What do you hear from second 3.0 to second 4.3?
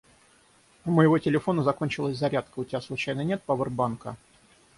нет повербанка?